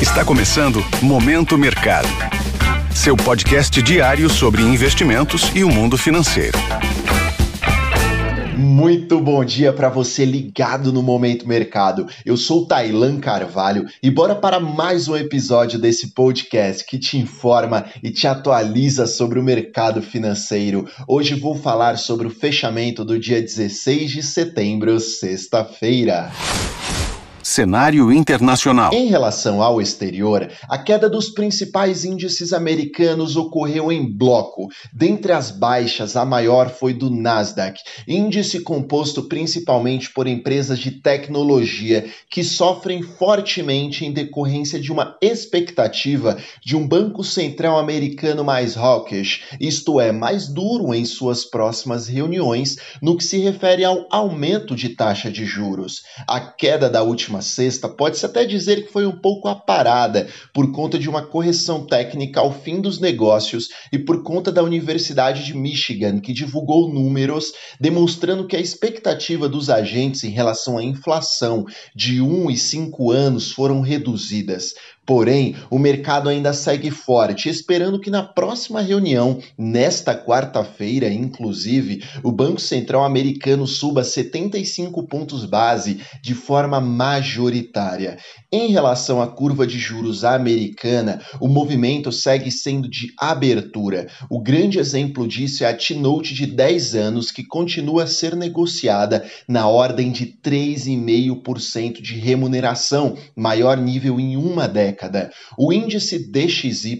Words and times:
Está 0.00 0.22
começando 0.26 0.84
Momento 1.00 1.56
Mercado. 1.56 2.06
Seu 2.94 3.16
podcast 3.16 3.80
diário 3.80 4.28
sobre 4.28 4.60
investimentos 4.60 5.50
e 5.54 5.64
o 5.64 5.70
mundo 5.70 5.96
financeiro. 5.96 6.58
Muito 8.58 9.18
bom 9.22 9.42
dia 9.42 9.72
para 9.72 9.88
você 9.88 10.26
ligado 10.26 10.92
no 10.92 11.02
Momento 11.02 11.48
Mercado. 11.48 12.06
Eu 12.26 12.36
sou 12.36 12.66
Tailan 12.66 13.20
Carvalho 13.20 13.86
e 14.02 14.10
bora 14.10 14.34
para 14.34 14.60
mais 14.60 15.08
um 15.08 15.16
episódio 15.16 15.78
desse 15.78 16.08
podcast 16.08 16.84
que 16.84 16.98
te 16.98 17.16
informa 17.16 17.86
e 18.02 18.10
te 18.10 18.26
atualiza 18.26 19.06
sobre 19.06 19.38
o 19.38 19.42
mercado 19.42 20.02
financeiro. 20.02 20.86
Hoje 21.08 21.34
vou 21.34 21.54
falar 21.54 21.96
sobre 21.96 22.26
o 22.26 22.30
fechamento 22.30 23.02
do 23.02 23.18
dia 23.18 23.40
16 23.40 24.10
de 24.10 24.22
setembro, 24.22 25.00
sexta-feira. 25.00 26.30
Cenário 27.46 28.12
internacional. 28.12 28.92
Em 28.92 29.06
relação 29.06 29.62
ao 29.62 29.80
exterior, 29.80 30.50
a 30.68 30.76
queda 30.76 31.08
dos 31.08 31.28
principais 31.28 32.04
índices 32.04 32.52
americanos 32.52 33.36
ocorreu 33.36 33.92
em 33.92 34.04
bloco. 34.04 34.66
Dentre 34.92 35.30
as 35.30 35.52
baixas, 35.52 36.16
a 36.16 36.24
maior 36.24 36.68
foi 36.68 36.92
do 36.92 37.08
Nasdaq, 37.08 37.80
índice 38.08 38.58
composto 38.58 39.28
principalmente 39.28 40.12
por 40.12 40.26
empresas 40.26 40.80
de 40.80 40.90
tecnologia 40.90 42.10
que 42.28 42.42
sofrem 42.42 43.00
fortemente 43.00 44.04
em 44.04 44.12
decorrência 44.12 44.80
de 44.80 44.90
uma 44.90 45.16
expectativa 45.22 46.36
de 46.64 46.74
um 46.76 46.84
Banco 46.84 47.22
Central 47.22 47.78
americano 47.78 48.42
mais 48.42 48.76
hawkish, 48.76 49.44
isto 49.60 50.00
é, 50.00 50.10
mais 50.10 50.48
duro 50.48 50.92
em 50.92 51.04
suas 51.04 51.44
próximas 51.44 52.08
reuniões 52.08 52.76
no 53.00 53.16
que 53.16 53.22
se 53.22 53.38
refere 53.38 53.84
ao 53.84 54.04
aumento 54.10 54.74
de 54.74 54.88
taxa 54.88 55.30
de 55.30 55.44
juros. 55.44 56.02
A 56.26 56.40
queda 56.40 56.90
da 56.90 57.04
última 57.04 57.35
última 57.36 57.42
sexta, 57.42 57.88
pode-se 57.88 58.24
até 58.24 58.44
dizer 58.44 58.86
que 58.86 58.92
foi 58.92 59.06
um 59.06 59.16
pouco 59.16 59.48
aparada 59.48 60.28
por 60.52 60.72
conta 60.72 60.98
de 60.98 61.08
uma 61.08 61.22
correção 61.22 61.84
técnica 61.84 62.40
ao 62.40 62.52
fim 62.52 62.80
dos 62.80 62.98
negócios 63.00 63.68
e 63.92 63.98
por 63.98 64.22
conta 64.22 64.50
da 64.50 64.62
Universidade 64.62 65.44
de 65.44 65.54
Michigan, 65.54 66.20
que 66.20 66.32
divulgou 66.32 66.92
números 66.92 67.52
demonstrando 67.80 68.46
que 68.46 68.56
a 68.56 68.60
expectativa 68.60 69.48
dos 69.48 69.70
agentes 69.70 70.24
em 70.24 70.30
relação 70.30 70.78
à 70.78 70.82
inflação 70.82 71.66
de 71.94 72.20
1 72.20 72.50
e 72.50 72.56
5 72.56 73.10
anos 73.10 73.52
foram 73.52 73.80
reduzidas. 73.80 74.74
Porém, 75.06 75.54
o 75.70 75.78
mercado 75.78 76.28
ainda 76.28 76.52
segue 76.52 76.90
forte, 76.90 77.48
esperando 77.48 78.00
que 78.00 78.10
na 78.10 78.24
próxima 78.24 78.80
reunião, 78.80 79.38
nesta 79.56 80.16
quarta-feira, 80.16 81.08
inclusive, 81.08 82.02
o 82.24 82.32
Banco 82.32 82.60
Central 82.60 83.04
americano 83.04 83.68
suba 83.68 84.02
75 84.02 85.06
pontos 85.06 85.44
base 85.44 86.00
de 86.20 86.34
forma 86.34 86.80
majoritária. 87.26 88.16
Em 88.58 88.68
relação 88.68 89.20
à 89.20 89.26
curva 89.26 89.66
de 89.66 89.78
juros 89.78 90.24
americana, 90.24 91.20
o 91.38 91.46
movimento 91.46 92.10
segue 92.10 92.50
sendo 92.50 92.88
de 92.88 93.12
abertura. 93.18 94.06
O 94.30 94.40
grande 94.40 94.78
exemplo 94.78 95.28
disso 95.28 95.62
é 95.62 95.68
a 95.68 95.76
T-Note 95.76 96.32
de 96.32 96.46
10 96.46 96.94
anos, 96.94 97.30
que 97.30 97.44
continua 97.44 98.04
a 98.04 98.06
ser 98.06 98.34
negociada 98.34 99.22
na 99.46 99.68
ordem 99.68 100.10
de 100.10 100.38
3,5% 100.42 102.00
de 102.00 102.14
remuneração, 102.14 103.18
maior 103.36 103.76
nível 103.76 104.18
em 104.18 104.38
uma 104.38 104.66
década. 104.66 105.30
O 105.58 105.70
índice 105.70 106.18
DXY, 106.18 106.98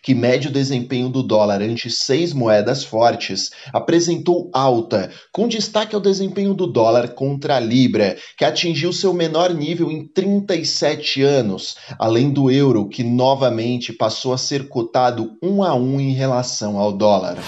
que 0.00 0.14
mede 0.14 0.46
o 0.46 0.52
desempenho 0.52 1.08
do 1.08 1.24
dólar 1.24 1.60
ante 1.60 1.90
seis 1.90 2.32
moedas 2.32 2.84
fortes, 2.84 3.50
apresentou 3.72 4.48
alta, 4.54 5.10
com 5.32 5.48
destaque 5.48 5.96
ao 5.96 6.00
desempenho 6.00 6.54
do 6.54 6.68
dólar 6.68 7.14
contra 7.14 7.56
a 7.56 7.60
libra, 7.60 8.16
que 8.38 8.44
atingiu 8.44 8.92
seu 8.92 9.12
menor 9.12 9.52
nível 9.52 9.90
em 9.90 10.06
37 10.06 10.83
anos, 11.22 11.76
além 11.98 12.30
do 12.30 12.50
euro, 12.50 12.88
que 12.88 13.02
novamente 13.02 13.92
passou 13.92 14.32
a 14.32 14.38
ser 14.38 14.68
cotado 14.68 15.36
um 15.42 15.62
a 15.62 15.74
um 15.74 16.00
em 16.00 16.12
relação 16.12 16.78
ao 16.78 16.92
dólar. 16.92 17.46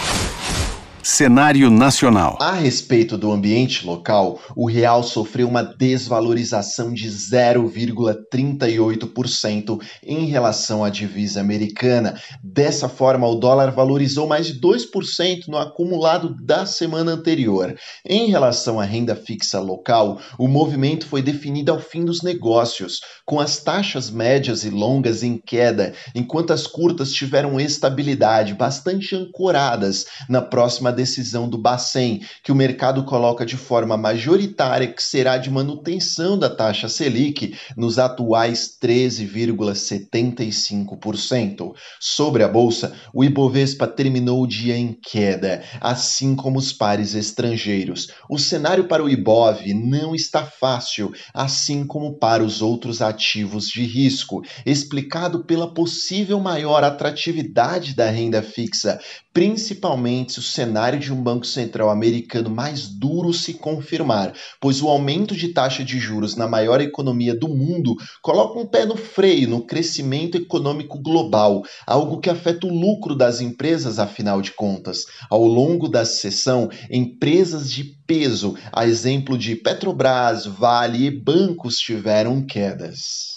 Cenário 1.08 1.70
nacional. 1.70 2.36
A 2.40 2.50
respeito 2.50 3.17
do 3.17 3.30
ambiente 3.30 3.86
local, 3.86 4.40
o 4.56 4.68
real 4.68 5.05
sofreu 5.05 5.46
uma 5.46 5.62
desvalorização 5.62 6.92
de 6.92 7.08
0,38% 7.08 9.80
em 10.02 10.27
relação 10.27 10.83
à 10.83 10.90
divisa 10.90 11.40
americana. 11.40 12.20
Dessa 12.42 12.89
forma, 12.89 13.24
o 13.28 13.36
dólar 13.36 13.70
valorizou 13.70 14.27
mais 14.27 14.48
de 14.48 14.61
2% 14.61 15.46
no 15.46 15.56
acumulado 15.56 16.34
da 16.45 16.66
semana 16.66 17.12
anterior. 17.12 17.78
Em 18.05 18.28
relação 18.28 18.80
à 18.80 18.84
renda 18.84 19.14
fixa 19.14 19.61
local, 19.61 20.20
o 20.36 20.48
movimento 20.48 21.06
foi 21.06 21.22
definido 21.22 21.70
ao 21.70 21.78
fim 21.78 22.05
dos 22.05 22.20
negócios, 22.20 22.98
com 23.24 23.39
as 23.39 23.62
taxas 23.62 24.11
médias 24.11 24.64
e 24.64 24.70
longas 24.70 25.22
em 25.22 25.39
queda, 25.39 25.95
enquanto 26.16 26.52
as 26.52 26.66
curtas 26.66 27.12
tiveram 27.12 27.61
estabilidade 27.61 28.55
bastante 28.55 29.14
ancoradas 29.14 30.06
na 30.28 30.42
próxima 30.42 30.95
decisão 30.96 31.48
do 31.48 31.57
Bacen, 31.57 32.20
que 32.42 32.51
o 32.51 32.57
mercado 32.57 33.05
coloca 33.05 33.46
de 33.46 33.57
forma 33.57 33.96
majoritária 33.96 34.92
que 34.92 35.02
será 35.02 35.39
de 35.39 35.51
manutenção 35.51 36.39
da 36.39 36.51
taxa 36.51 36.89
Selic 36.89 37.57
nos 37.77 37.98
atuais 37.98 38.79
13,75%. 38.83 41.74
Sobre 42.01 42.42
a 42.42 42.48
bolsa, 42.48 42.95
o 43.12 43.23
Ibovespa 43.23 43.86
terminou 43.86 44.42
o 44.42 44.46
dia 44.46 44.74
em 44.77 44.92
queda, 44.92 45.62
assim 45.80 46.34
como 46.34 46.58
os 46.58 46.73
pares 46.73 47.14
estrangeiros. 47.14 48.08
O 48.28 48.36
cenário 48.39 48.89
para 48.89 49.05
o 49.05 49.08
Ibov 49.08 49.61
não 49.74 50.14
está 50.14 50.45
fácil, 50.45 51.13
assim 51.34 51.86
como 51.86 52.18
para 52.18 52.42
os 52.42 52.63
outros 52.63 53.02
ativos 53.02 53.68
de 53.68 53.84
risco, 53.84 54.42
explicado 54.64 55.45
pela 55.45 55.73
possível 55.73 56.40
maior 56.40 56.83
atratividade 56.83 57.95
da 57.95 58.08
renda 58.08 58.42
fixa, 58.42 58.98
principalmente 59.36 60.33
se 60.33 60.39
o 60.39 60.42
cenário 60.42 60.98
de 60.98 61.13
um 61.13 61.23
Banco 61.23 61.47
Central 61.47 61.91
americano 61.91 62.48
mais 62.48 62.86
duro 62.89 63.35
se 63.35 63.52
confirmar, 63.52 64.33
pois 64.58 64.80
o 64.80 64.89
aumento 64.89 65.36
de 65.36 65.48
taxa 65.48 65.85
de 65.85 65.98
juros 65.98 66.36
na 66.36 66.48
maior 66.48 66.80
economia 66.80 67.39
do 67.39 67.46
mundo 67.46 67.95
coloca 68.23 68.58
um 68.58 68.64
pé 68.64 68.86
no 68.86 68.96
freio 68.96 69.46
no 69.46 69.67
crescimento 69.67 70.39
econômico 70.39 70.98
global, 70.98 71.63
algo 71.86 72.19
que 72.19 72.30
afeta 72.30 72.67
o 72.67 72.73
lucro 72.73 73.14
das 73.14 73.42
empresas, 73.42 73.98
afinal 73.98 74.41
de 74.41 74.52
contas. 74.52 75.05
Ao 75.29 75.45
longo 75.45 75.86
da 75.86 76.07
sessão, 76.07 76.70
empresas 76.91 77.70
de 77.70 77.85
peso, 78.07 78.57
a 78.73 78.86
exemplo 78.86 79.36
de 79.36 79.55
Petrobras, 79.55 80.46
Vale 80.46 81.05
e 81.05 81.11
bancos 81.11 81.77
tiveram 81.77 82.41
quedas 82.41 83.36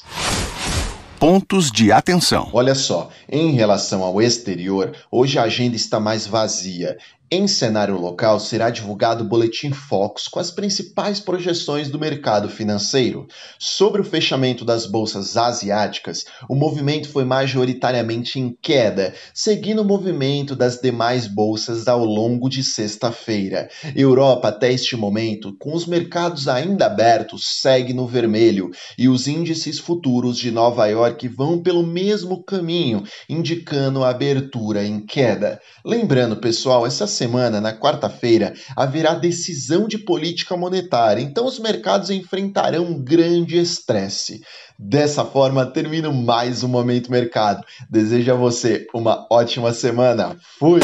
pontos 1.19 1.69
de 1.69 1.91
atenção. 1.91 2.49
Olha 2.53 2.73
só, 2.73 3.09
em 3.27 3.51
relação 3.51 4.03
ao 4.03 4.21
exterior, 4.21 4.95
hoje 5.11 5.37
a 5.37 5.43
agenda 5.43 5.75
está 5.75 5.99
mais 5.99 6.25
vazia. 6.25 6.97
Em 7.31 7.47
cenário 7.47 7.95
local, 7.95 8.39
será 8.39 8.71
divulgado 8.71 9.23
o 9.23 9.27
Boletim 9.27 9.71
Focus 9.71 10.27
com 10.27 10.39
as 10.39 10.49
principais 10.49 11.19
projeções 11.19 11.87
do 11.87 11.99
mercado 11.99 12.49
financeiro. 12.49 13.27
Sobre 13.59 14.01
o 14.01 14.03
fechamento 14.03 14.65
das 14.65 14.87
bolsas 14.87 15.37
asiáticas, 15.37 16.25
o 16.49 16.55
movimento 16.55 17.07
foi 17.07 17.23
majoritariamente 17.23 18.39
em 18.39 18.57
queda, 18.59 19.13
seguindo 19.31 19.83
o 19.83 19.85
movimento 19.85 20.55
das 20.55 20.81
demais 20.81 21.27
bolsas 21.27 21.87
ao 21.87 22.03
longo 22.03 22.49
de 22.49 22.63
sexta-feira. 22.63 23.69
Europa, 23.95 24.47
até 24.47 24.73
este 24.73 24.95
momento, 24.95 25.55
com 25.59 25.75
os 25.75 25.85
mercados 25.85 26.47
ainda 26.47 26.87
abertos, 26.87 27.59
segue 27.61 27.93
no 27.93 28.07
vermelho 28.07 28.71
e 28.97 29.07
os 29.07 29.27
índices 29.27 29.77
futuros 29.77 30.35
de 30.35 30.49
Nova 30.49 30.87
York 30.87 31.27
vão 31.27 31.61
pelo 31.61 31.85
mesmo 31.85 32.43
caminho, 32.43 33.03
indicando 33.29 34.03
a 34.03 34.09
abertura 34.09 34.83
em 34.83 34.99
queda. 34.99 35.61
Lembrando, 35.85 36.37
pessoal, 36.37 36.87
essa 36.87 37.18
semana, 37.19 37.59
na 37.59 37.73
quarta-feira, 37.73 38.53
haverá 38.75 39.13
decisão 39.13 39.87
de 39.87 39.97
política 39.97 40.55
monetária, 40.55 41.21
então 41.21 41.45
os 41.45 41.59
mercados 41.59 42.09
enfrentarão 42.09 42.85
um 42.85 43.03
grande 43.03 43.59
estresse. 43.59 44.41
Dessa 44.77 45.25
forma, 45.25 45.65
termino 45.65 46.13
mais 46.13 46.63
um 46.63 46.69
Momento 46.69 47.11
Mercado. 47.11 47.61
Desejo 47.89 48.31
a 48.31 48.35
você 48.35 48.87
uma 48.93 49.27
ótima 49.29 49.73
semana. 49.73 50.37
Fui! 50.57 50.79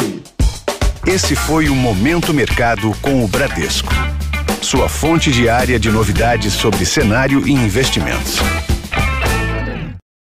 Esse 1.07 1.35
foi 1.35 1.69
o 1.69 1.75
Momento 1.75 2.33
Mercado 2.33 2.91
com 3.01 3.23
o 3.23 3.27
Bradesco. 3.27 3.93
Sua 4.61 4.89
fonte 4.89 5.31
diária 5.31 5.79
de 5.79 5.89
novidades 5.89 6.53
sobre 6.53 6.85
cenário 6.85 7.47
e 7.47 7.51
investimentos. 7.51 8.39